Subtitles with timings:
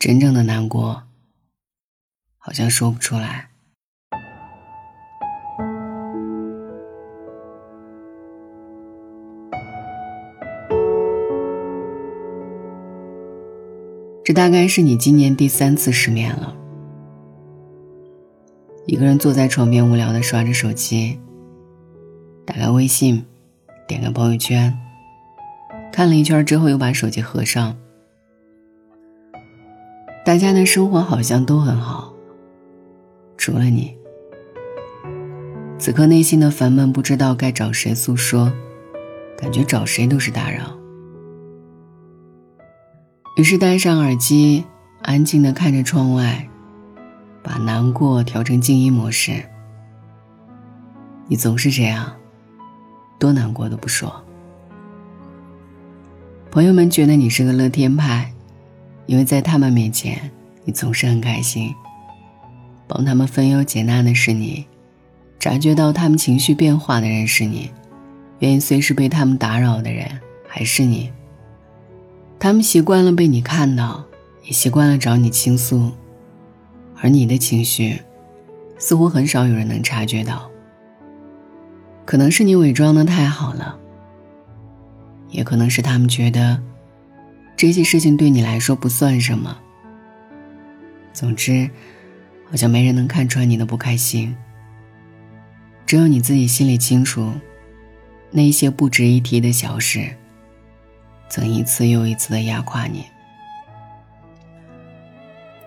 [0.00, 1.02] 真正的难过，
[2.38, 3.50] 好像说不出来。
[14.24, 16.56] 这大概是你今年第三次失眠了。
[18.86, 21.20] 一个人坐在床边无聊的刷着手机，
[22.46, 23.26] 打开微信，
[23.86, 24.74] 点开朋友圈，
[25.92, 27.76] 看了一圈之后又把手机合上。
[30.24, 32.12] 大家的生活好像都很好，
[33.36, 33.96] 除了你。
[35.78, 38.52] 此刻内心的烦闷，不知道该找谁诉说，
[39.36, 40.76] 感觉找谁都是打扰。
[43.36, 44.62] 于是戴上耳机，
[45.02, 46.46] 安静的看着窗外，
[47.42, 49.42] 把难过调成静音模式。
[51.28, 52.12] 你总是这样，
[53.18, 54.12] 多难过都不说。
[56.50, 58.30] 朋友们觉得你是个乐天派，
[59.10, 60.30] 因为在他们面前，
[60.64, 61.74] 你总是很开心。
[62.86, 64.64] 帮他们分忧解难的是你，
[65.40, 67.72] 察觉到他们情绪变化的人是你，
[68.38, 70.08] 愿意随时被他们打扰的人
[70.46, 71.10] 还是你。
[72.38, 74.04] 他们习惯了被你看到，
[74.44, 75.90] 也习惯了找你倾诉，
[77.02, 78.00] 而你的情绪，
[78.78, 80.48] 似乎很少有人能察觉到。
[82.04, 83.76] 可能是你伪装的太好了，
[85.30, 86.62] 也可能是他们觉得
[87.60, 89.54] 这些事情对你来说不算什么。
[91.12, 91.68] 总之，
[92.48, 94.34] 好像没人能看穿你的不开心，
[95.84, 97.30] 只有你自己心里清楚，
[98.30, 100.08] 那些不值一提的小事。
[101.28, 103.04] 曾一次又一次的压垮你，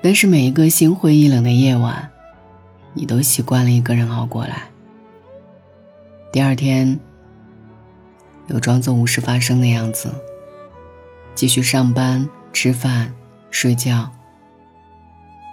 [0.00, 2.10] 但是每一个心灰意冷的夜晚，
[2.94, 4.62] 你都习惯了一个人熬过来。
[6.32, 6.98] 第二天，
[8.46, 10.10] 又装作无事发生的样子，
[11.34, 13.12] 继续上班、吃饭、
[13.50, 14.10] 睡觉。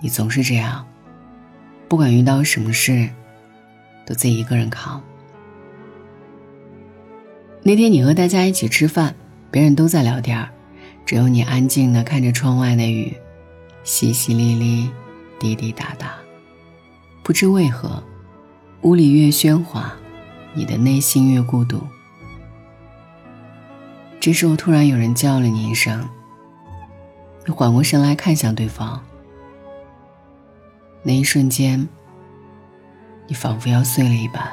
[0.01, 0.85] 你总是这样，
[1.87, 3.09] 不管遇到什么事，
[4.05, 5.01] 都自己一个人扛。
[7.63, 9.15] 那天你和大家一起吃饭。
[9.51, 10.47] 别人都在聊天，
[11.07, 13.11] 只有你安静的看着窗外的雨，
[13.83, 14.87] 淅淅沥沥，
[15.39, 16.13] 滴滴答答。
[17.23, 18.03] 不知为何，
[18.83, 19.91] 屋里越喧哗，
[20.53, 21.81] 你的内心越孤独。
[24.19, 26.07] 这时候，突然有人叫了你一声，
[27.45, 29.01] 你缓过神来看向对方。
[31.01, 31.87] 那一瞬间，
[33.27, 34.43] 你仿佛要碎了一般，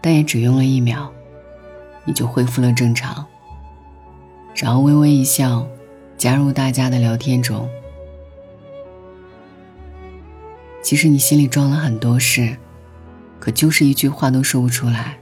[0.00, 1.12] 但也只用了一秒。
[2.08, 3.26] 你就恢复了正常，
[4.54, 5.66] 然后微微一笑，
[6.16, 7.68] 加入大家的聊天中。
[10.82, 12.56] 其实你心里装了很多事，
[13.40, 15.18] 可就是一句话都说不出来。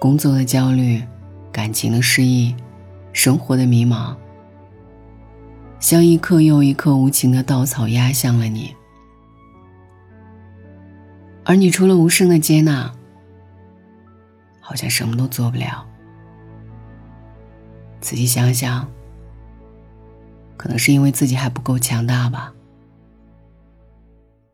[0.00, 1.02] 工作的焦虑，
[1.52, 2.56] 感情的失意，
[3.12, 4.16] 生活的迷茫，
[5.78, 8.74] 像一颗又一颗无情的稻草压向了你，
[11.44, 12.90] 而你除了无声的接纳。
[14.58, 15.84] 好像什么都做不了。
[18.00, 18.88] 仔细想想，
[20.56, 22.54] 可能是因为自己还不够强大吧。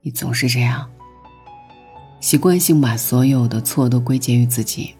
[0.00, 0.90] 你总是这样，
[2.18, 4.95] 习惯性把所有的错都归结于自己。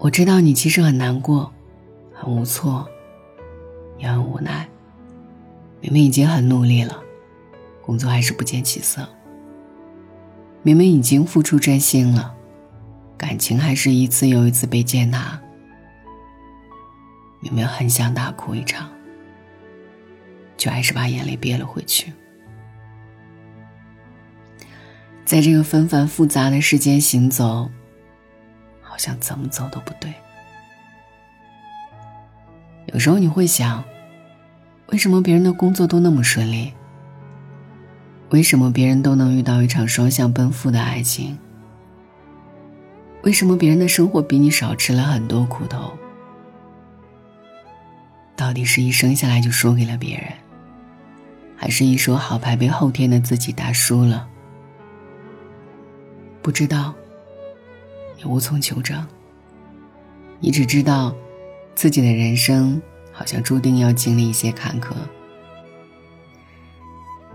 [0.00, 1.52] 我知道你其实很难过，
[2.14, 2.88] 很无措，
[3.98, 4.66] 也很无奈。
[5.82, 6.98] 明明已经很努力了，
[7.82, 9.06] 工作还是不见起色。
[10.62, 12.34] 明明已经付出真心了。
[13.18, 15.38] 感情还是一次又一次被践踏，
[17.40, 18.88] 明明很想大哭一场，
[20.56, 22.10] 却还是把眼泪憋了回去。
[25.26, 27.70] 在这个纷繁复杂的世间行走，
[29.00, 30.12] 像怎么走都不对。
[32.92, 33.82] 有时候你会想，
[34.88, 36.74] 为什么别人的工作都那么顺利？
[38.28, 41.38] 为什么别人都能遇到一场双向奔赴的爱情？
[43.22, 45.92] 为什么别人的生活比你少吃了很多苦头？
[48.36, 50.26] 到底是一生下来就输给了别人，
[51.56, 54.28] 还是一手好牌被后天的自己打输了？
[56.42, 56.94] 不知道，
[58.20, 59.04] 也无从求证。
[60.38, 61.12] 你只知道，
[61.74, 62.80] 自己的人生
[63.12, 64.94] 好像注定要经历一些坎坷。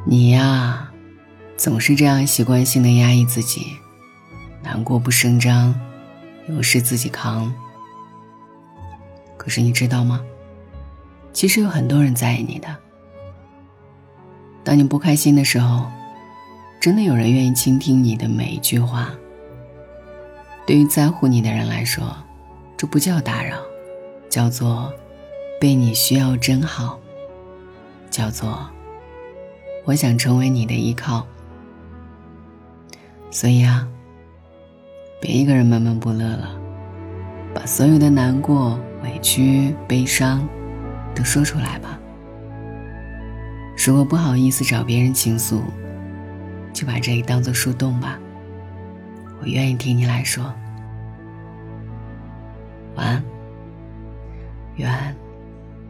[0.05, 0.91] 你呀，
[1.57, 3.67] 总是这样习惯性的压抑自己。
[4.63, 5.79] 难过不声张，
[6.47, 7.53] 有事自己扛。
[9.37, 10.21] 可是你知道吗？
[11.33, 12.75] 其实有很多人在意你的。
[14.63, 15.85] 当你不开心的时候，
[16.79, 19.13] 真的有人愿意倾听你的每一句话。
[20.65, 22.15] 对于在乎你的人来说，
[22.75, 23.57] 这不叫打扰，
[24.29, 24.91] 叫做
[25.59, 26.99] 被你需要真好，
[28.09, 28.67] 叫做
[29.83, 31.25] 我想成为你的依靠。
[33.29, 33.87] 所以啊，
[35.21, 36.59] 别一个人闷闷不乐了，
[37.53, 40.47] 把所有的难过、委屈、悲伤
[41.13, 41.99] 都说出来吧。
[43.77, 45.61] 如果不好意思找别人倾诉，
[46.73, 48.19] 就把这里当做树洞吧。
[49.41, 50.43] 我愿意听你来说。
[52.95, 53.23] 晚安，
[54.77, 55.15] 愿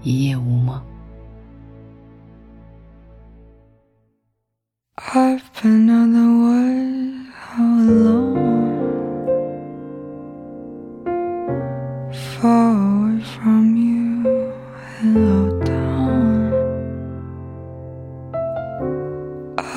[0.01, 0.81] 一夜无梦。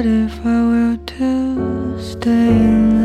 [0.03, 3.02] But if I were to stay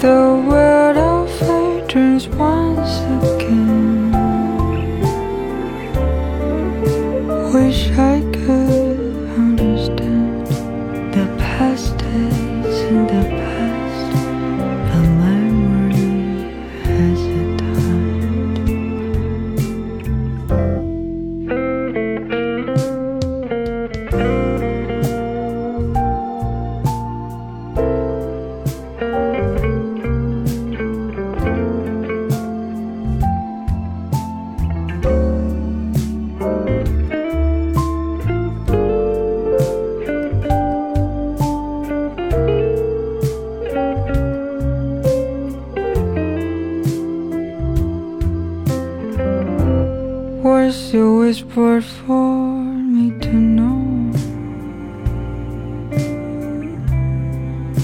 [0.00, 0.33] Though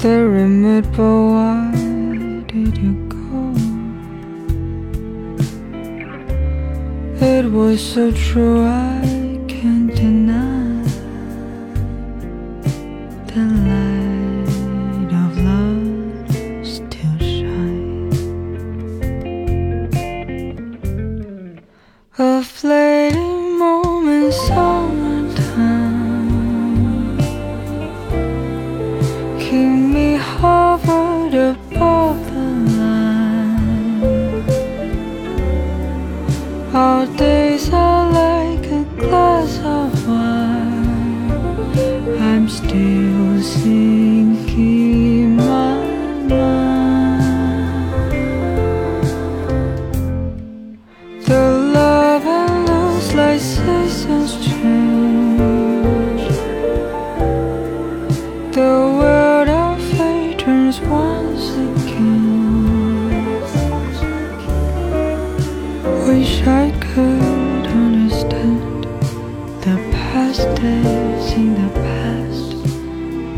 [0.02, 1.72] The remit, but why
[2.46, 3.52] did you go?
[7.20, 9.19] It was so true, I
[37.16, 37.70] days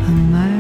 [0.09, 0.52] a.